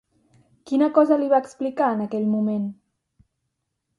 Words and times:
Quina 0.69 0.87
cosa 0.95 1.17
li 1.19 1.27
va 1.33 1.41
explicar, 1.43 1.91
en 1.97 2.01
aquell 2.05 2.25
moment? 2.31 2.65